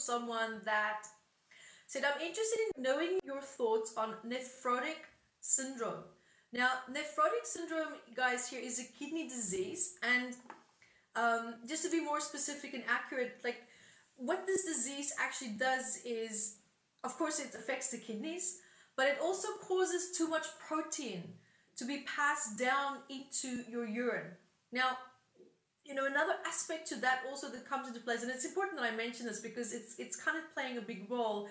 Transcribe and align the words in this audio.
someone 0.00 0.62
that 0.64 1.02
said, 1.86 2.04
I'm 2.04 2.20
interested 2.20 2.58
in 2.76 2.82
knowing 2.82 3.18
your 3.24 3.40
thoughts 3.40 3.94
on 3.96 4.14
nephrotic 4.26 5.02
syndrome. 5.40 6.04
Now, 6.52 6.70
nephrotic 6.90 7.44
syndrome, 7.44 7.94
guys, 8.16 8.48
here 8.48 8.60
is 8.60 8.80
a 8.80 8.98
kidney 8.98 9.28
disease. 9.28 9.94
And 10.02 10.34
um, 11.16 11.54
just 11.68 11.84
to 11.84 11.90
be 11.90 12.00
more 12.00 12.20
specific 12.20 12.74
and 12.74 12.84
accurate, 12.88 13.38
like 13.44 13.62
what 14.16 14.46
this 14.46 14.64
disease 14.64 15.12
actually 15.20 15.50
does 15.58 16.00
is, 16.04 16.56
of 17.04 17.16
course, 17.16 17.40
it 17.40 17.54
affects 17.54 17.90
the 17.90 17.98
kidneys, 17.98 18.58
but 18.96 19.06
it 19.06 19.18
also 19.22 19.48
causes 19.62 20.16
too 20.16 20.28
much 20.28 20.46
protein 20.66 21.22
to 21.76 21.84
be 21.84 22.04
passed 22.16 22.58
down 22.58 22.98
into 23.08 23.62
your 23.70 23.86
urine. 23.86 24.32
Now, 24.72 24.98
you 25.84 25.94
know, 25.94 26.06
another 26.06 26.34
aspect 26.46 26.88
to 26.88 26.96
that 26.96 27.22
also 27.28 27.48
that 27.50 27.68
comes 27.68 27.88
into 27.88 28.00
place, 28.00 28.22
and 28.22 28.30
it's 28.30 28.44
important 28.44 28.78
that 28.78 28.92
I 28.92 28.96
mention 28.96 29.26
this 29.26 29.40
because 29.40 29.72
it's 29.72 29.96
it's 29.98 30.16
kind 30.16 30.36
of 30.36 30.44
playing 30.54 30.78
a 30.78 30.82
big 30.82 31.10
role 31.10 31.48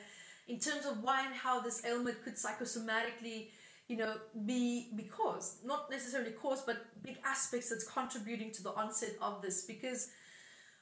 in 0.48 0.60
terms 0.60 0.86
of 0.86 1.04
why 1.04 1.26
and 1.26 1.36
how 1.36 1.62
this 1.62 1.84
ailment 1.86 2.24
could 2.24 2.36
psychosomatically, 2.36 3.50
you 3.88 3.98
know, 3.98 4.16
be 4.46 4.92
be 4.96 5.04
caused. 5.04 5.66
Not 5.66 5.90
necessarily 5.90 6.32
caused, 6.32 6.66
but 6.66 6.78
big 7.04 7.18
aspects 7.26 7.70
that's 7.70 7.88
contributing 7.88 8.52
to 8.54 8.64
the 8.64 8.74
onset 8.74 9.16
of 9.22 9.42
this. 9.42 9.66
Because 9.66 10.10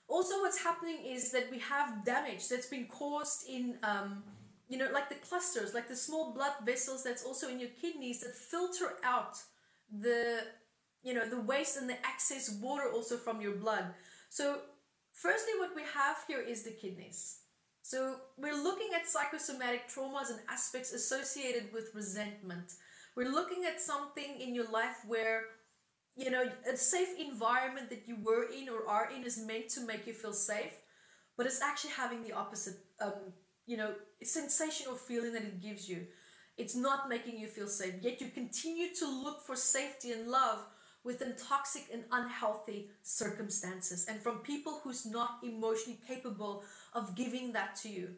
also 0.07 0.41
what's 0.41 0.61
happening 0.61 1.05
is 1.05 1.31
that 1.31 1.49
we 1.51 1.59
have 1.59 2.05
damage 2.05 2.47
that's 2.49 2.67
been 2.67 2.87
caused 2.87 3.47
in 3.49 3.77
um, 3.83 4.23
you 4.69 4.77
know, 4.77 4.89
like 4.93 5.09
the 5.09 5.15
clusters, 5.15 5.73
like 5.73 5.87
the 5.87 5.95
small 5.95 6.33
blood 6.33 6.53
vessels 6.65 7.03
that's 7.03 7.23
also 7.23 7.47
in 7.47 7.59
your 7.59 7.69
kidneys 7.81 8.19
that 8.19 8.35
filter 8.35 8.95
out 9.03 9.37
the 9.91 10.41
you 11.07 11.13
know 11.13 11.27
the 11.27 11.41
waste 11.51 11.77
and 11.77 11.89
the 11.89 11.99
excess 12.11 12.45
water 12.61 12.87
also 12.93 13.15
from 13.17 13.41
your 13.41 13.55
blood. 13.63 13.85
So 14.29 14.45
firstly 15.13 15.53
what 15.59 15.75
we 15.75 15.83
have 15.99 16.17
here 16.27 16.41
is 16.41 16.63
the 16.63 16.71
kidneys. 16.71 17.39
So 17.81 18.17
we're 18.37 18.61
looking 18.69 18.89
at 18.93 19.07
psychosomatic 19.07 19.83
traumas 19.87 20.29
and 20.29 20.39
aspects 20.49 20.91
associated 20.91 21.71
with 21.73 21.95
resentment. 21.95 22.73
We're 23.15 23.31
looking 23.31 23.63
at 23.65 23.79
something 23.79 24.31
in 24.39 24.53
your 24.53 24.69
life 24.69 24.97
where 25.07 25.43
you 26.15 26.29
know 26.29 26.45
a 26.71 26.75
safe 26.75 27.13
environment 27.17 27.89
that 27.89 28.03
you 28.09 28.17
were 28.21 28.45
in 28.59 28.67
or 28.67 28.87
are 28.89 29.09
in 29.15 29.23
is 29.23 29.37
meant 29.51 29.69
to 29.69 29.81
make 29.91 30.05
you 30.07 30.13
feel 30.13 30.33
safe 30.33 30.75
but 31.37 31.45
it's 31.45 31.61
actually 31.61 31.91
having 31.91 32.23
the 32.23 32.33
opposite 32.33 32.77
um, 32.99 33.33
you 33.67 33.77
know 33.77 33.93
sensational 34.23 34.95
feeling 34.95 35.33
that 35.33 35.43
it 35.43 35.61
gives 35.61 35.87
you. 35.87 36.07
It's 36.57 36.75
not 36.75 37.07
making 37.07 37.37
you 37.37 37.47
feel 37.47 37.67
safe. 37.67 37.93
Yet 38.01 38.19
you 38.19 38.29
continue 38.29 38.87
to 38.95 39.07
look 39.07 39.45
for 39.45 39.55
safety 39.55 40.11
and 40.11 40.27
love 40.27 40.59
within 41.03 41.35
toxic 41.35 41.85
and 41.93 42.03
unhealthy 42.11 42.89
circumstances 43.01 44.05
and 44.09 44.21
from 44.21 44.39
people 44.39 44.81
who's 44.83 45.05
not 45.05 45.39
emotionally 45.43 45.99
capable 46.07 46.63
of 46.93 47.15
giving 47.15 47.53
that 47.53 47.75
to 47.77 47.89
you. 47.89 48.09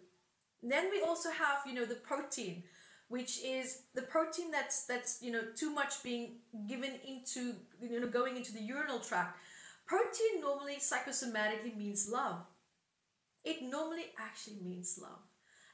Then 0.63 0.89
we 0.91 1.01
also 1.01 1.29
have, 1.29 1.59
you 1.65 1.73
know, 1.73 1.85
the 1.85 1.95
protein, 1.95 2.63
which 3.07 3.43
is 3.43 3.83
the 3.95 4.01
protein 4.03 4.51
that's 4.51 4.85
that's 4.85 5.19
you 5.21 5.31
know 5.31 5.41
too 5.55 5.73
much 5.73 6.03
being 6.03 6.37
given 6.67 6.91
into 7.07 7.55
you 7.81 7.99
know 7.99 8.07
going 8.07 8.37
into 8.37 8.53
the 8.53 8.61
urinal 8.61 8.99
tract. 8.99 9.37
Protein 9.85 10.41
normally 10.41 10.77
psychosomatically 10.77 11.75
means 11.75 12.09
love. 12.11 12.45
It 13.43 13.63
normally 13.63 14.07
actually 14.19 14.59
means 14.63 14.99
love. 15.01 15.19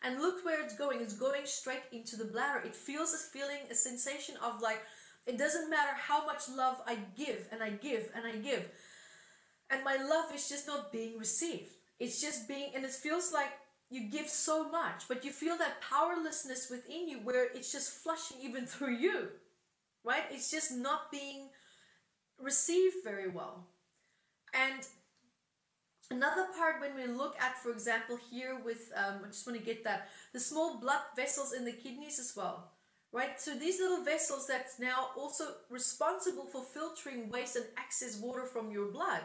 And 0.04 0.22
look 0.22 0.46
where 0.46 0.64
it's 0.64 0.78
going. 0.78 1.02
It's 1.02 1.16
going 1.18 1.46
straight 1.46 1.84
into 1.92 2.16
the 2.16 2.26
bladder. 2.26 2.62
It 2.64 2.76
feels 2.76 3.14
a 3.14 3.18
feeling, 3.18 3.62
a 3.72 3.76
sensation 3.76 4.36
of 4.44 4.62
like 4.62 4.82
it 5.26 5.38
doesn't 5.38 5.70
matter 5.70 5.94
how 5.96 6.26
much 6.26 6.44
love 6.50 6.82
I 6.86 6.98
give 7.18 7.48
and 7.52 7.64
I 7.64 7.72
give 7.72 8.10
and 8.16 8.26
I 8.26 8.36
give. 8.38 8.70
And 9.72 9.84
my 9.84 9.96
love 9.96 10.34
is 10.34 10.48
just 10.48 10.68
not 10.68 10.92
being 10.92 11.18
received. 11.18 11.72
It's 12.00 12.22
just 12.22 12.48
being, 12.48 12.72
and 12.76 12.86
it 12.86 12.92
feels 12.92 13.34
like 13.34 13.50
you 13.90 14.10
give 14.10 14.28
so 14.28 14.70
much, 14.70 15.08
but 15.08 15.26
you 15.26 15.32
feel 15.32 15.58
that 15.58 15.82
powerlessness 15.82 16.70
within 16.70 17.08
you 17.08 17.20
where 17.20 17.46
it's 17.46 17.72
just 17.72 17.90
flushing 17.90 18.38
even 18.42 18.66
through 18.68 18.96
you, 18.96 19.30
right? 20.04 20.24
It's 20.30 20.52
just 20.52 20.72
not 20.72 21.12
being 21.12 21.50
received 22.40 22.98
very 23.04 23.30
well. 23.30 23.66
And 24.54 24.86
another 26.12 26.48
part 26.56 26.82
when 26.82 26.96
we 26.96 27.12
look 27.12 27.36
at, 27.42 27.58
for 27.58 27.72
example, 27.72 28.20
here 28.30 28.60
with, 28.64 28.92
um, 28.96 29.22
I 29.24 29.28
just 29.28 29.48
want 29.48 29.58
to 29.58 29.66
get 29.66 29.84
that, 29.86 30.10
the 30.34 30.40
small 30.40 30.80
blood 30.80 31.02
vessels 31.16 31.54
in 31.54 31.66
the 31.66 31.72
kidneys 31.72 32.20
as 32.20 32.34
well 32.36 32.72
right? 33.12 33.40
So 33.40 33.56
these 33.56 33.80
little 33.80 34.04
vessels 34.04 34.48
that's 34.48 34.80
now 34.80 35.10
also 35.18 35.46
responsible 35.70 36.46
for 36.46 36.64
filtering 36.64 37.30
waste 37.30 37.56
and 37.56 37.66
excess 37.78 38.20
water 38.20 38.46
from 38.46 38.72
your 38.72 38.92
blood. 38.92 39.22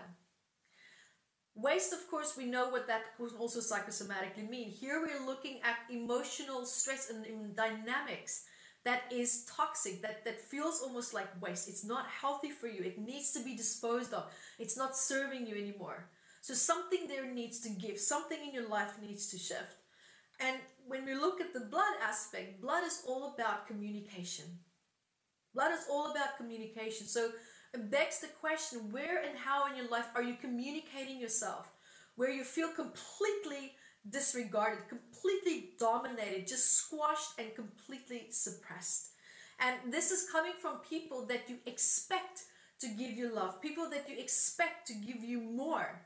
Waste, 1.55 1.93
of 1.93 2.09
course, 2.11 2.37
we 2.37 2.47
know 2.47 2.71
what 2.71 2.87
that 2.87 3.17
can 3.17 3.29
also 3.39 3.61
psychosomatically 3.61 4.49
mean. 4.49 4.71
Here 4.71 5.01
we're 5.01 5.27
looking 5.27 5.61
at 5.63 5.95
emotional 5.95 6.65
stress 6.65 7.11
and, 7.11 7.57
dynamics 7.57 8.45
that 8.85 9.03
is 9.13 9.45
toxic, 9.45 10.01
that, 10.01 10.25
that 10.25 10.41
feels 10.41 10.81
almost 10.81 11.12
like 11.12 11.29
waste. 11.43 11.69
It's 11.69 11.85
not 11.85 12.07
healthy 12.09 12.51
for 12.51 12.67
you. 12.67 12.83
It 12.83 12.99
needs 12.99 13.33
to 13.33 13.45
be 13.45 13.57
disposed 13.57 14.15
of. 14.15 14.33
It's 14.59 14.79
not 14.79 14.97
serving 14.97 15.47
you 15.47 15.57
anymore. 15.57 16.09
So 16.41 16.55
something 16.55 17.07
there 17.07 17.31
needs 17.31 17.61
to 17.61 17.69
give, 17.69 17.99
something 17.99 18.39
in 18.43 18.55
your 18.55 18.69
life 18.69 18.93
needs 19.03 19.27
to 19.29 19.39
shift. 19.39 19.77
And 20.41 20.56
when 20.87 21.05
we 21.05 21.15
look 21.15 21.41
at 21.41 21.53
the 21.53 21.61
blood 21.61 21.95
aspect, 22.03 22.61
blood 22.61 22.84
is 22.84 23.03
all 23.06 23.34
about 23.34 23.67
communication. 23.67 24.47
Blood 25.55 25.73
is 25.73 25.87
all 25.91 26.11
about 26.11 26.37
communication. 26.37 27.06
So 27.06 27.31
it 27.75 27.91
begs 27.91 28.21
the 28.21 28.28
question 28.41 28.91
where 28.91 29.23
and 29.23 29.37
how 29.37 29.71
in 29.71 29.77
your 29.77 29.89
life 29.89 30.06
are 30.15 30.23
you 30.23 30.34
communicating 30.41 31.21
yourself? 31.21 31.69
Where 32.17 32.31
you 32.31 32.45
feel 32.45 32.69
completely 32.69 33.75
disregarded, 34.09 34.89
completely 34.89 35.71
dominated, 35.79 36.47
just 36.47 36.73
squashed 36.73 37.39
and 37.39 37.55
completely 37.55 38.29
suppressed. 38.31 39.11
And 39.61 39.93
this 39.93 40.11
is 40.11 40.31
coming 40.31 40.55
from 40.61 40.79
people 40.89 41.27
that 41.27 41.49
you 41.49 41.59
expect 41.67 42.45
to 42.81 42.89
give 42.89 43.12
you 43.12 43.33
love, 43.33 43.61
people 43.61 43.91
that 43.91 44.09
you 44.09 44.19
expect 44.19 44.87
to 44.87 44.95
give 44.95 45.23
you 45.23 45.41
more 45.41 46.00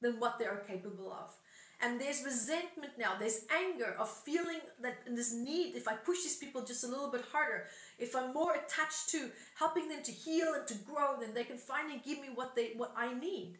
than 0.00 0.18
what 0.18 0.38
they 0.38 0.46
are 0.46 0.64
capable 0.66 1.12
of. 1.12 1.32
And 1.80 2.00
there's 2.00 2.24
resentment 2.24 2.94
now, 2.98 3.12
there's 3.16 3.44
anger 3.54 3.94
of 4.00 4.10
feeling 4.10 4.58
that 4.82 4.96
this 5.06 5.32
need, 5.32 5.76
if 5.76 5.86
I 5.86 5.94
push 5.94 6.24
these 6.24 6.36
people 6.36 6.64
just 6.64 6.82
a 6.82 6.88
little 6.88 7.10
bit 7.10 7.24
harder, 7.30 7.66
if 7.98 8.16
I'm 8.16 8.34
more 8.34 8.54
attached 8.54 9.10
to 9.10 9.30
helping 9.56 9.88
them 9.88 10.02
to 10.02 10.10
heal 10.10 10.54
and 10.54 10.66
to 10.66 10.74
grow, 10.74 11.20
then 11.20 11.34
they 11.34 11.44
can 11.44 11.56
finally 11.56 12.02
give 12.04 12.20
me 12.20 12.30
what 12.34 12.56
they 12.56 12.72
what 12.76 12.92
I 12.96 13.14
need. 13.14 13.58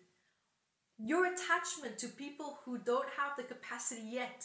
Your 0.99 1.27
attachment 1.27 1.97
to 1.99 2.09
people 2.09 2.59
who 2.65 2.79
don't 2.79 3.09
have 3.17 3.37
the 3.37 3.45
capacity 3.45 4.03
yet 4.05 4.45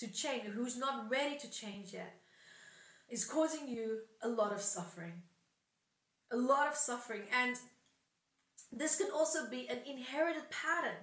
to 0.00 0.12
change, 0.12 0.44
who's 0.44 0.76
not 0.76 1.10
ready 1.10 1.38
to 1.38 1.50
change 1.50 1.94
yet, 1.94 2.14
is 3.08 3.24
causing 3.24 3.66
you 3.66 4.00
a 4.22 4.28
lot 4.28 4.52
of 4.52 4.60
suffering. 4.60 5.22
A 6.30 6.36
lot 6.36 6.68
of 6.68 6.74
suffering. 6.74 7.22
And 7.32 7.56
this 8.70 8.96
can 8.96 9.10
also 9.10 9.48
be 9.48 9.66
an 9.70 9.78
inherited 9.86 10.42
pattern 10.50 10.98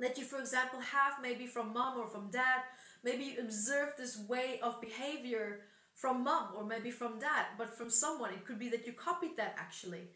that 0.00 0.18
you, 0.18 0.24
for 0.24 0.38
example, 0.38 0.80
have 0.80 1.14
maybe 1.22 1.46
from 1.46 1.72
mom 1.72 1.98
or 1.98 2.08
from 2.08 2.30
dad. 2.30 2.62
Maybe 3.02 3.24
you 3.24 3.40
observe 3.40 3.94
this 3.96 4.18
way 4.28 4.60
of 4.62 4.80
behavior 4.80 5.60
from 5.94 6.22
mom 6.22 6.50
or 6.56 6.64
maybe 6.64 6.90
from 6.90 7.18
dad, 7.18 7.46
but 7.56 7.76
from 7.76 7.90
someone. 7.90 8.32
It 8.32 8.44
could 8.44 8.58
be 8.58 8.68
that 8.70 8.86
you 8.86 8.92
copied 8.92 9.36
that 9.36 9.56
actually. 9.58 10.10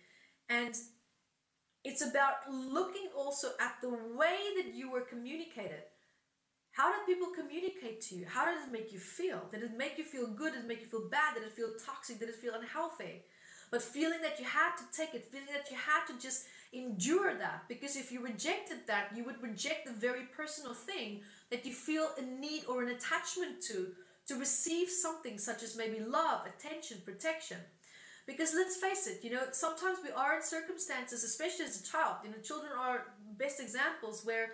And 0.48 0.74
it's 1.84 2.02
about 2.02 2.48
looking 2.50 3.08
also 3.16 3.48
at 3.60 3.74
the 3.80 3.90
way 3.90 4.38
that 4.56 4.74
you 4.74 4.90
were 4.90 5.00
communicated. 5.00 5.82
How 6.70 6.90
did 6.90 7.04
people 7.06 7.28
communicate 7.36 8.00
to 8.02 8.14
you? 8.14 8.24
How 8.26 8.46
did 8.46 8.54
it 8.66 8.72
make 8.72 8.92
you 8.92 8.98
feel? 8.98 9.42
Did 9.52 9.62
it 9.62 9.76
make 9.76 9.98
you 9.98 10.04
feel 10.04 10.26
good? 10.28 10.54
Did 10.54 10.64
it 10.64 10.68
make 10.68 10.80
you 10.80 10.86
feel 10.86 11.08
bad? 11.10 11.34
Did 11.34 11.42
it 11.42 11.52
feel 11.52 11.72
toxic? 11.84 12.18
Did 12.18 12.30
it 12.30 12.36
feel 12.36 12.54
unhealthy? 12.54 13.22
But 13.70 13.82
feeling 13.82 14.22
that 14.22 14.38
you 14.38 14.44
had 14.44 14.76
to 14.76 14.84
take 14.96 15.14
it, 15.14 15.24
feeling 15.24 15.52
that 15.52 15.70
you 15.70 15.76
had 15.76 16.06
to 16.06 16.18
just 16.18 16.44
endure 16.72 17.36
that 17.36 17.64
because 17.68 17.96
if 17.96 18.10
you 18.10 18.20
rejected 18.20 18.78
that, 18.86 19.10
you 19.14 19.24
would 19.24 19.42
reject 19.42 19.86
the 19.86 19.92
very 19.92 20.24
personal 20.36 20.74
thing 20.74 21.20
that 21.50 21.66
you 21.66 21.72
feel 21.72 22.08
a 22.18 22.22
need 22.22 22.64
or 22.68 22.82
an 22.82 22.88
attachment 22.88 23.62
to 23.68 23.88
to 24.26 24.36
receive 24.36 24.88
something 24.88 25.36
such 25.36 25.62
as 25.62 25.76
maybe 25.76 25.98
love, 25.98 26.46
attention, 26.46 26.98
protection. 27.04 27.56
Because 28.24 28.54
let's 28.54 28.76
face 28.76 29.08
it, 29.08 29.24
you 29.24 29.32
know, 29.32 29.42
sometimes 29.50 29.98
we 30.02 30.10
are 30.12 30.36
in 30.36 30.42
circumstances, 30.42 31.24
especially 31.24 31.64
as 31.64 31.80
a 31.80 31.84
child, 31.84 32.16
you 32.24 32.30
know, 32.30 32.36
children 32.42 32.70
are 32.78 33.06
best 33.36 33.58
examples 33.58 34.24
where 34.24 34.50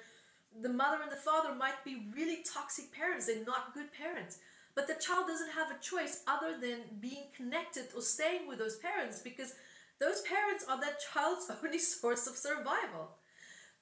the 0.63 0.71
mother 0.71 1.03
and 1.03 1.13
the 1.13 1.17
father 1.17 1.55
might 1.55 1.85
be 1.85 2.07
really 2.17 2.43
toxic 2.51 2.91
parents, 2.93 3.27
they're 3.27 3.45
not 3.45 3.75
good 3.75 3.93
parents. 3.93 4.39
But 4.75 4.87
the 4.87 4.95
child 4.95 5.27
doesn't 5.27 5.51
have 5.51 5.71
a 5.71 5.83
choice 5.83 6.23
other 6.27 6.57
than 6.59 6.79
being 7.01 7.25
connected 7.37 7.89
or 7.95 8.01
staying 8.01 8.49
with 8.49 8.59
those 8.59 8.77
parents 8.77 9.21
because 9.21 9.55
those 10.01 10.23
parents 10.23 10.65
are 10.69 10.81
that 10.81 11.01
child's 11.13 11.51
only 11.65 11.79
source 11.79 12.27
of 12.27 12.37
survival. 12.37 13.17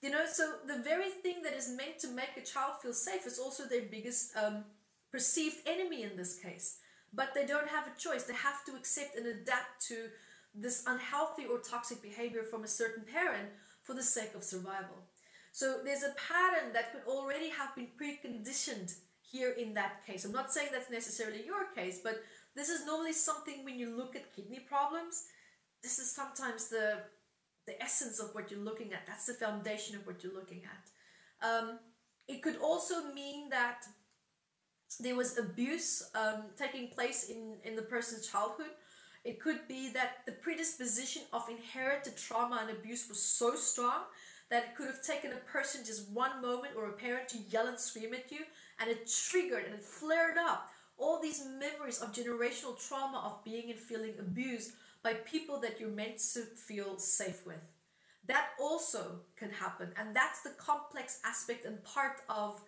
You 0.03 0.11
know, 0.11 0.25
so 0.31 0.53
the 0.67 0.83
very 0.83 1.09
thing 1.09 1.43
that 1.43 1.55
is 1.55 1.69
meant 1.69 1.99
to 2.01 2.09
make 2.09 2.37
a 2.37 2.45
child 2.45 2.75
feel 2.83 2.93
safe 2.93 3.27
is 3.27 3.39
also 3.39 3.65
their 3.65 3.83
biggest 3.91 4.37
um, 4.37 4.65
perceived 5.11 5.57
enemy 5.67 6.03
in 6.03 6.17
this 6.17 6.39
case. 6.39 6.79
But 7.15 7.31
they 7.35 7.47
don't 7.47 7.69
have 7.69 7.87
a 7.87 7.99
choice. 7.99 8.25
They 8.25 8.35
have 8.35 8.65
to 8.67 8.77
accept 8.77 9.17
and 9.17 9.27
adapt 9.27 9.87
to 9.89 10.09
this 10.55 10.85
unhealthy 10.87 11.47
or 11.47 11.59
toxic 11.59 12.03
behavior 12.03 12.43
from 12.43 12.65
a 12.65 12.69
certain 12.69 13.05
parent 13.05 13.49
for 13.83 13.95
the 13.95 14.03
sake 14.03 14.35
of 14.35 14.45
survival. 14.45 14.97
So 15.53 15.81
there's 15.85 16.03
a 16.03 16.15
pattern 16.29 16.73
that 16.75 16.93
could 16.93 17.03
already 17.07 17.49
have 17.49 17.75
been 17.75 17.89
preconditioned 17.99 18.95
here 19.23 19.55
in 19.59 19.75
that 19.75 20.07
case. 20.07 20.25
I'm 20.25 20.33
not 20.33 20.53
saying 20.53 20.69
that's 20.73 20.91
necessarily 20.91 21.45
your 21.45 21.73
case, 21.75 22.01
but 22.03 22.23
this 22.55 22.69
is 22.69 22.87
normally 22.87 23.13
something 23.13 23.65
when 23.65 23.79
you 23.79 23.97
look 23.97 24.17
at 24.17 24.35
kidney 24.35 24.61
problems, 24.61 25.25
this 25.87 26.01
is 26.01 26.11
sometimes 26.11 26.67
the 26.67 26.99
the 27.69 27.81
essence 27.81 28.19
of 28.19 28.35
what 28.35 28.51
you're 28.51 28.67
looking 28.71 28.93
at. 28.93 29.07
That's 29.07 29.27
the 29.27 29.35
foundation 29.35 29.95
of 29.97 30.07
what 30.07 30.23
you're 30.23 30.35
looking 30.41 30.63
at. 30.75 30.85
Um, 31.49 31.79
it 32.29 32.43
could 32.43 32.57
also 32.57 33.13
mean 33.13 33.49
that 33.51 33.85
there 35.01 35.17
was 35.17 35.39
abuse 35.39 36.11
um, 36.15 36.45
taking 36.57 36.89
place 36.89 37.29
in, 37.29 37.57
in 37.65 37.75
the 37.75 37.83
person's 37.83 38.29
childhood. 38.29 38.73
It 39.25 39.41
could 39.41 39.67
be 39.69 39.91
that 39.93 40.25
the 40.27 40.33
predisposition 40.33 41.23
of 41.33 41.49
inherited 41.49 42.17
trauma 42.17 42.59
and 42.63 42.71
abuse 42.71 43.09
was 43.09 43.21
so 43.21 43.57
strong 43.57 44.03
that 44.51 44.63
it 44.65 44.77
could 44.77 44.87
have 44.87 45.03
taken 45.03 45.33
a 45.33 45.51
person 45.53 45.85
just 45.85 46.09
one 46.11 46.41
moment 46.41 46.75
or 46.77 46.87
a 46.87 46.93
parent 46.93 47.29
to 47.31 47.39
yell 47.51 47.67
and 47.67 47.79
scream 47.79 48.15
at 48.15 48.31
you 48.31 48.43
and 48.79 48.89
it 48.89 49.11
triggered 49.29 49.65
and 49.65 49.75
it 49.75 49.83
flared 49.83 50.39
up 50.39 50.71
all 50.99 51.21
these 51.21 51.45
memories 51.59 52.01
of 52.01 52.13
generational 52.13 52.79
trauma 52.89 53.19
of 53.27 53.45
being 53.45 53.71
and 53.71 53.79
feeling 53.79 54.15
abused 54.21 54.73
by 55.07 55.15
people 55.15 55.61
that 55.61 55.79
you're 55.79 55.99
meant 56.03 56.19
to 56.35 56.41
feel 56.69 56.99
safe 56.99 57.47
with. 57.47 57.65
That 58.27 58.49
also 58.61 59.21
can 59.37 59.51
happen. 59.51 59.93
And 59.97 60.17
that's 60.17 60.41
the 60.43 60.51
complex 60.59 61.21
aspect 61.25 61.65
and 61.65 61.77
part 61.85 62.23
of, 62.29 62.61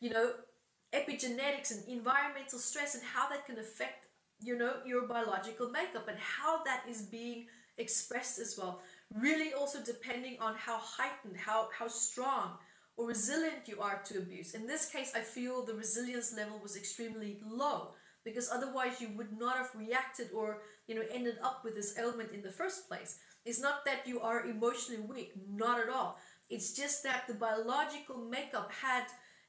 you 0.00 0.10
know, 0.10 0.32
epigenetics 0.92 1.70
and 1.70 1.86
environmental 1.88 2.58
stress 2.58 2.96
and 2.96 3.04
how 3.04 3.28
that 3.28 3.46
can 3.46 3.60
affect, 3.60 4.08
you 4.40 4.58
know, 4.58 4.72
your 4.84 5.06
biological 5.06 5.70
makeup 5.70 6.08
and 6.08 6.18
how 6.18 6.64
that 6.64 6.82
is 6.88 7.02
being 7.02 7.46
expressed 7.78 8.40
as 8.40 8.56
well. 8.58 8.80
Really 9.14 9.52
also 9.52 9.78
depending 9.80 10.38
on 10.40 10.56
how 10.56 10.78
heightened, 10.78 11.36
how 11.36 11.68
how 11.78 11.86
strong 11.86 12.58
or 12.96 13.06
resilient 13.06 13.68
you 13.68 13.80
are 13.80 14.02
to 14.06 14.18
abuse. 14.18 14.54
In 14.54 14.66
this 14.66 14.86
case, 14.90 15.12
I 15.14 15.20
feel 15.20 15.64
the 15.64 15.74
resilience 15.74 16.36
level 16.36 16.58
was 16.60 16.74
extremely 16.74 17.38
low 17.46 17.94
because 18.26 18.50
otherwise 18.52 19.00
you 19.00 19.08
would 19.16 19.38
not 19.38 19.56
have 19.56 19.70
reacted 19.74 20.28
or 20.34 20.62
you 20.88 20.96
know 20.96 21.04
ended 21.10 21.36
up 21.42 21.62
with 21.64 21.76
this 21.76 21.96
ailment 21.96 22.32
in 22.32 22.42
the 22.42 22.50
first 22.50 22.88
place. 22.88 23.20
It's 23.46 23.62
not 23.62 23.84
that 23.86 24.06
you 24.06 24.20
are 24.20 24.44
emotionally 24.44 25.00
weak, 25.00 25.32
not 25.48 25.80
at 25.80 25.88
all. 25.88 26.18
It's 26.50 26.72
just 26.74 27.04
that 27.04 27.26
the 27.28 27.34
biological 27.34 28.18
makeup 28.18 28.70
had 28.72 29.04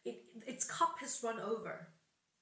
it, 0.06 0.24
its 0.46 0.64
cup 0.64 0.96
has 1.02 1.20
run 1.24 1.40
over. 1.40 1.90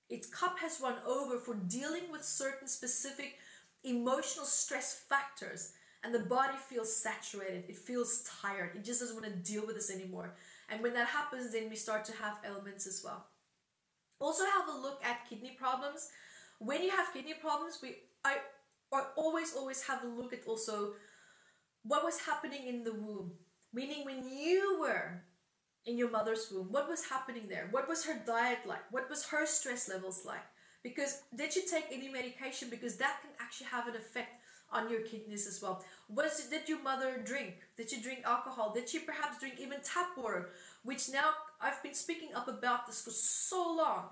Its 0.10 0.28
cup 0.28 0.60
has 0.60 0.82
run 0.84 0.98
over 1.08 1.40
for 1.40 1.56
dealing 1.56 2.12
with 2.12 2.24
certain 2.24 2.68
specific 2.68 3.38
emotional 3.86 4.46
stress 4.46 5.06
factors 5.08 5.72
and 6.04 6.14
the 6.14 6.20
body 6.20 6.58
feels 6.70 6.96
saturated 6.96 7.64
it 7.68 7.78
feels 7.78 8.28
tired 8.42 8.72
it 8.76 8.84
just 8.84 9.00
doesn't 9.00 9.16
want 9.16 9.28
to 9.28 9.52
deal 9.52 9.66
with 9.66 9.76
this 9.76 9.92
anymore 9.92 10.34
and 10.70 10.82
when 10.82 10.94
that 10.94 11.08
happens 11.08 11.52
then 11.52 11.70
we 11.70 11.76
start 11.76 12.04
to 12.04 12.12
have 12.14 12.40
ailments 12.44 12.88
as 12.88 13.02
well 13.06 13.28
also 14.20 14.44
have 14.46 14.68
a 14.74 14.80
look 14.80 15.02
at 15.04 15.28
kidney 15.30 15.56
problems. 15.58 16.10
When 16.60 16.84
you 16.84 16.92
have 16.92 17.14
kidney 17.14 17.36
problems 17.40 17.80
we 17.82 17.96
i, 18.24 18.38
I 18.94 19.04
always 19.16 19.54
always 19.56 19.82
have 19.84 20.04
a 20.04 20.08
look 20.08 20.34
at 20.34 20.48
also 20.48 20.94
what 21.84 22.04
was 22.04 22.20
happening 22.20 22.68
in 22.68 22.84
the 22.84 22.94
womb. 22.94 23.32
Meaning 23.74 24.06
when 24.06 24.28
you 24.28 24.78
were 24.80 25.22
in 25.86 25.98
your 25.98 26.10
mother's 26.10 26.48
womb 26.52 26.72
what 26.72 26.90
was 26.90 27.06
happening 27.06 27.48
there? 27.50 27.68
What 27.72 27.88
was 27.88 28.06
her 28.06 28.22
diet 28.26 28.60
like? 28.66 28.92
What 28.92 29.10
was 29.10 29.26
her 29.28 29.46
stress 29.46 29.90
levels 29.90 30.24
like? 30.26 30.46
Because 30.84 31.24
did 31.36 31.52
she 31.52 31.66
take 31.66 31.86
any 31.92 32.10
medication? 32.10 32.70
Because 32.70 32.96
that 32.98 33.18
can 33.22 33.32
actually 33.40 33.68
have 33.68 33.88
an 33.88 33.96
effect 33.96 34.30
on 34.72 34.90
your 34.90 35.02
kidneys 35.02 35.48
as 35.48 35.62
well. 35.62 35.84
Was 36.10 36.48
did 36.50 36.68
your 36.70 36.82
mother 36.82 37.22
drink? 37.24 37.56
Did 37.78 37.90
she 37.90 38.02
drink 38.02 38.20
alcohol? 38.26 38.74
Did 38.74 38.90
she 38.90 39.00
perhaps 39.00 39.40
drink 39.40 39.56
even 39.60 39.80
tap 39.84 40.10
water 40.18 40.50
which 40.84 41.10
now 41.12 41.32
i've 41.62 41.82
been 41.84 41.94
speaking 41.94 42.30
up 42.36 42.48
about 42.48 42.86
this 42.88 43.02
for 43.02 43.12
so 43.12 43.76
long 43.78 44.06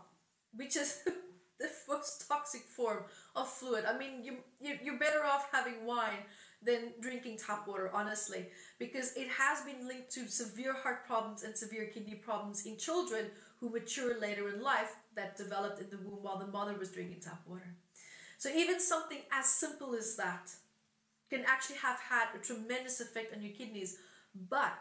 which 0.55 0.75
is 0.75 0.99
the 1.59 1.69
most 1.87 2.27
toxic 2.27 2.61
form 2.61 3.03
of 3.35 3.47
fluid 3.47 3.85
i 3.85 3.97
mean 3.97 4.23
you, 4.23 4.37
you 4.59 4.77
you're 4.83 4.99
better 4.99 5.23
off 5.23 5.47
having 5.51 5.85
wine 5.85 6.23
than 6.65 6.93
drinking 7.01 7.37
tap 7.37 7.67
water, 7.67 7.91
honestly, 7.93 8.47
because 8.79 9.15
it 9.15 9.27
has 9.27 9.61
been 9.61 9.87
linked 9.87 10.11
to 10.11 10.27
severe 10.27 10.73
heart 10.73 11.05
problems 11.05 11.43
and 11.43 11.55
severe 11.55 11.85
kidney 11.85 12.15
problems 12.15 12.65
in 12.65 12.77
children 12.77 13.25
who 13.59 13.69
mature 13.69 14.19
later 14.19 14.49
in 14.49 14.61
life 14.61 14.95
that 15.15 15.37
developed 15.37 15.79
in 15.79 15.89
the 15.89 15.97
womb 15.97 16.19
while 16.21 16.39
the 16.39 16.47
mother 16.47 16.75
was 16.77 16.91
drinking 16.91 17.19
tap 17.19 17.41
water. 17.45 17.75
So, 18.37 18.49
even 18.49 18.79
something 18.79 19.19
as 19.31 19.45
simple 19.45 19.95
as 19.95 20.15
that 20.17 20.51
can 21.29 21.43
actually 21.47 21.77
have 21.77 21.99
had 21.99 22.27
a 22.35 22.43
tremendous 22.43 22.99
effect 22.99 23.35
on 23.35 23.41
your 23.41 23.53
kidneys. 23.53 23.97
But 24.49 24.73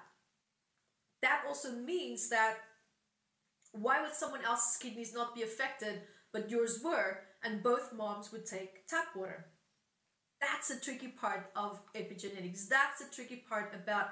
that 1.23 1.43
also 1.47 1.73
means 1.73 2.29
that 2.29 2.57
why 3.73 4.03
would 4.03 4.13
someone 4.13 4.45
else's 4.45 4.77
kidneys 4.77 5.15
not 5.15 5.35
be 5.35 5.43
affected, 5.43 6.03
but 6.33 6.51
yours 6.51 6.81
were, 6.85 7.21
and 7.43 7.63
both 7.63 7.93
moms 7.93 8.31
would 8.33 8.45
take 8.45 8.87
tap 8.87 9.07
water? 9.17 9.47
That's 10.41 10.69
the 10.69 10.81
tricky 10.81 11.09
part 11.09 11.51
of 11.57 11.81
epigenetics. 11.95 12.69
That's 12.69 12.99
the 12.99 13.15
tricky 13.15 13.45
part 13.49 13.73
about 13.75 14.11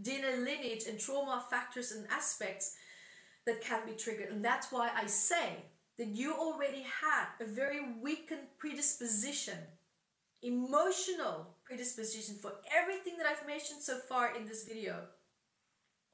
DNA 0.00 0.44
lineage 0.44 0.84
and 0.88 0.98
trauma 0.98 1.44
factors 1.50 1.92
and 1.92 2.06
aspects 2.10 2.76
that 3.44 3.60
can 3.60 3.84
be 3.84 3.92
triggered. 3.92 4.30
And 4.30 4.44
that's 4.44 4.70
why 4.70 4.90
I 4.96 5.06
say 5.06 5.64
that 5.98 6.08
you 6.08 6.32
already 6.34 6.82
had 6.82 7.26
a 7.40 7.44
very 7.44 7.80
weakened 8.00 8.46
predisposition, 8.58 9.58
emotional 10.42 11.56
predisposition 11.64 12.36
for 12.40 12.52
everything 12.74 13.18
that 13.18 13.26
I've 13.26 13.46
mentioned 13.46 13.82
so 13.82 13.98
far 13.98 14.36
in 14.36 14.46
this 14.46 14.64
video 14.64 15.00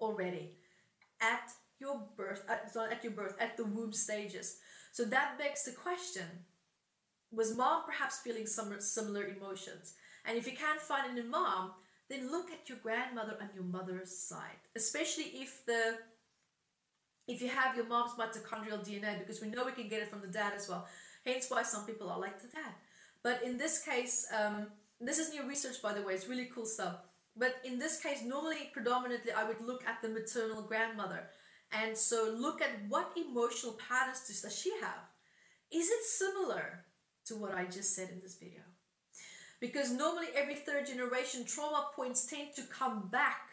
already 0.01 0.53
at 1.21 1.51
your 1.81 2.03
birth, 2.17 2.45
at, 2.49 2.75
at 2.91 3.05
your 3.05 3.13
birth, 3.13 3.35
at 3.41 3.57
the 3.57 3.65
womb 3.65 3.93
stages. 3.93 4.59
So 4.93 5.05
that 5.07 5.39
begs 5.39 5.65
the 5.65 5.73
question 5.73 6.27
was 7.31 7.57
mom 7.57 7.83
perhaps 7.85 8.21
feeling 8.21 8.47
some 8.47 8.81
similar 8.81 9.27
emotions? 9.27 9.95
And 10.25 10.39
if 10.39 10.47
you 10.47 10.57
can't 10.57 10.81
find 10.81 11.17
it 11.17 11.23
in 11.23 11.31
mom, 11.31 11.73
then 12.09 12.31
look 12.31 12.51
at 12.51 12.69
your 12.69 12.79
grandmother 12.79 13.37
on 13.41 13.51
your 13.55 13.65
mother's 13.65 14.17
side, 14.17 14.61
especially 14.77 15.25
if 15.35 15.65
the 15.67 15.99
if 17.27 17.43
you 17.43 17.49
have 17.49 17.77
your 17.77 17.87
mom's 17.87 18.13
mitochondrial 18.13 18.81
DNA, 18.89 19.19
because 19.19 19.43
we 19.43 19.49
know 19.49 19.67
we 19.67 19.73
can 19.73 19.89
get 19.89 20.01
it 20.01 20.09
from 20.09 20.23
the 20.23 20.29
dad 20.29 20.55
as 20.57 20.67
well. 20.67 20.87
Hence 21.27 21.51
why 21.51 21.63
some 21.63 21.85
people 21.85 22.09
are 22.09 22.19
like 22.19 22.41
the 22.41 22.49
dad. 22.49 22.73
But 23.23 23.43
in 23.43 23.59
this 23.59 23.85
case, 23.85 24.27
um, 24.35 24.69
this 24.99 25.19
is 25.19 25.31
new 25.31 25.47
research 25.47 25.83
by 25.83 25.93
the 25.93 26.01
way, 26.01 26.15
it's 26.15 26.29
really 26.29 26.49
cool 26.55 26.65
stuff. 26.65 26.97
But 27.39 27.57
in 27.65 27.79
this 27.79 28.01
case, 28.01 28.23
normally 28.25 28.71
predominantly 28.73 29.33
I 29.33 29.45
would 29.45 29.61
look 29.61 29.85
at 29.87 30.03
the 30.03 30.09
maternal 30.09 30.63
grandmother. 30.63 31.29
And 31.73 31.97
so 31.97 32.35
look 32.37 32.61
at 32.63 32.71
what 32.89 33.17
emotional 33.17 33.79
patterns 33.89 34.27
does 34.27 34.59
she 34.59 34.73
have? 34.81 35.01
Is 35.71 35.89
it 35.89 36.05
similar 36.05 36.85
to 37.29 37.37
what 37.37 37.55
I 37.55 37.67
just 37.67 37.95
said 37.95 38.09
in 38.11 38.21
this 38.21 38.37
video. 38.37 38.63
Because 39.61 39.91
normally 39.91 40.29
every 40.35 40.55
third 40.55 40.87
generation 40.87 41.45
trauma 41.45 41.89
points 41.95 42.27
tend 42.27 42.55
to 42.57 42.63
come 42.63 43.09
back 43.09 43.51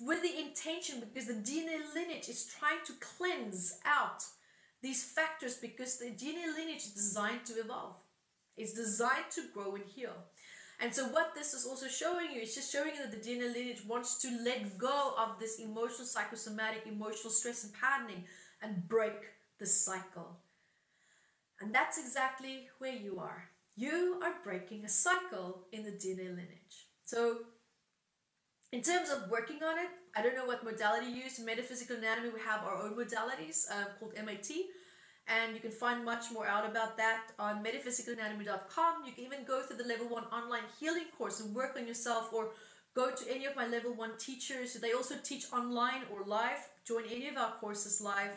with 0.00 0.22
the 0.22 0.38
intention 0.38 1.00
because 1.00 1.26
the 1.26 1.34
DNA 1.34 1.78
lineage 1.94 2.28
is 2.28 2.46
trying 2.58 2.78
to 2.86 2.92
cleanse 3.00 3.78
out 3.84 4.22
these 4.80 5.04
factors 5.04 5.56
because 5.56 5.98
the 5.98 6.06
DNA 6.06 6.54
lineage 6.56 6.84
is 6.84 6.92
designed 6.92 7.44
to 7.46 7.54
evolve. 7.54 7.96
It's 8.56 8.74
designed 8.74 9.30
to 9.32 9.42
grow 9.52 9.74
and 9.74 9.84
heal. 9.84 10.14
And 10.80 10.94
so 10.94 11.06
what 11.08 11.34
this 11.34 11.54
is 11.54 11.66
also 11.66 11.88
showing 11.88 12.30
you, 12.32 12.40
it's 12.40 12.54
just 12.54 12.72
showing 12.72 12.94
you 12.94 13.02
that 13.02 13.10
the 13.10 13.28
DNA 13.28 13.52
lineage 13.52 13.84
wants 13.86 14.16
to 14.22 14.28
let 14.44 14.78
go 14.78 15.14
of 15.18 15.38
this 15.40 15.58
emotional, 15.58 16.06
psychosomatic, 16.06 16.82
emotional 16.86 17.32
stress 17.32 17.64
and 17.64 17.72
patterning 17.74 18.24
and 18.62 18.86
break 18.88 19.14
the 19.58 19.66
cycle. 19.66 20.38
And 21.60 21.74
that's 21.74 21.98
exactly 21.98 22.68
where 22.78 22.94
you 22.94 23.18
are. 23.18 23.48
You 23.74 24.20
are 24.22 24.34
breaking 24.44 24.84
a 24.84 24.88
cycle 24.88 25.66
in 25.72 25.82
the 25.82 25.90
DNA 25.90 26.28
lineage. 26.30 26.86
So, 27.04 27.38
in 28.70 28.82
terms 28.82 29.10
of 29.10 29.30
working 29.30 29.62
on 29.62 29.78
it, 29.78 29.88
I 30.16 30.22
don't 30.22 30.34
know 30.34 30.44
what 30.44 30.64
modality 30.64 31.06
you 31.06 31.22
use. 31.22 31.38
In 31.38 31.44
metaphysical 31.46 31.96
anatomy, 31.96 32.30
we 32.30 32.40
have 32.40 32.62
our 32.64 32.76
own 32.76 32.94
modalities 32.94 33.64
uh, 33.70 33.86
called 33.98 34.14
MAT, 34.24 34.50
and 35.28 35.54
you 35.54 35.60
can 35.60 35.70
find 35.70 36.04
much 36.04 36.32
more 36.32 36.46
out 36.46 36.68
about 36.68 36.96
that 36.96 37.32
on 37.38 37.62
metaphysicalanatomy.com. 37.62 39.04
You 39.06 39.12
can 39.12 39.24
even 39.24 39.44
go 39.46 39.62
through 39.62 39.76
the 39.76 39.84
level 39.84 40.08
one 40.08 40.24
online 40.24 40.64
healing 40.80 41.04
course 41.16 41.40
and 41.40 41.54
work 41.54 41.76
on 41.76 41.86
yourself, 41.86 42.32
or 42.32 42.50
go 42.94 43.10
to 43.10 43.30
any 43.30 43.44
of 43.44 43.54
my 43.54 43.66
level 43.66 43.92
one 43.94 44.16
teachers. 44.18 44.74
They 44.74 44.92
also 44.92 45.16
teach 45.22 45.52
online 45.52 46.02
or 46.12 46.24
live. 46.24 46.58
Join 46.86 47.04
any 47.04 47.28
of 47.28 47.36
our 47.36 47.52
courses 47.60 48.00
live. 48.00 48.32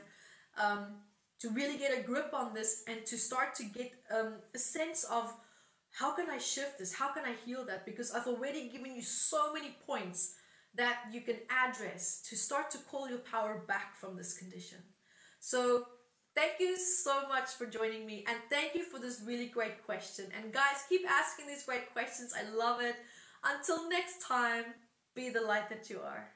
Um, 0.61 0.97
to 1.39 1.49
really 1.49 1.77
get 1.77 1.97
a 1.97 2.01
grip 2.03 2.31
on 2.33 2.53
this 2.53 2.83
and 2.87 3.03
to 3.05 3.17
start 3.17 3.55
to 3.55 3.63
get 3.63 3.91
um, 4.15 4.33
a 4.53 4.59
sense 4.59 5.03
of 5.05 5.33
how 5.91 6.13
can 6.15 6.29
I 6.29 6.37
shift 6.37 6.77
this? 6.77 6.93
How 6.93 7.11
can 7.11 7.23
I 7.25 7.33
heal 7.45 7.65
that? 7.65 7.85
Because 7.85 8.11
I've 8.11 8.27
already 8.27 8.69
given 8.69 8.95
you 8.95 9.01
so 9.01 9.51
many 9.51 9.75
points 9.85 10.35
that 10.75 10.99
you 11.11 11.21
can 11.21 11.37
address 11.49 12.21
to 12.29 12.35
start 12.35 12.71
to 12.71 12.77
call 12.77 13.09
your 13.09 13.19
power 13.19 13.63
back 13.67 13.97
from 13.97 14.15
this 14.15 14.37
condition. 14.37 14.77
So, 15.39 15.85
thank 16.35 16.53
you 16.59 16.77
so 16.77 17.27
much 17.27 17.49
for 17.51 17.65
joining 17.65 18.05
me 18.05 18.25
and 18.27 18.37
thank 18.49 18.75
you 18.75 18.83
for 18.83 18.99
this 18.99 19.21
really 19.25 19.47
great 19.47 19.83
question. 19.85 20.25
And, 20.37 20.53
guys, 20.53 20.85
keep 20.89 21.01
asking 21.09 21.47
these 21.47 21.63
great 21.63 21.91
questions. 21.93 22.33
I 22.37 22.49
love 22.55 22.81
it. 22.81 22.95
Until 23.43 23.89
next 23.89 24.21
time, 24.21 24.65
be 25.15 25.29
the 25.29 25.41
light 25.41 25.69
that 25.69 25.89
you 25.89 25.99
are. 25.99 26.29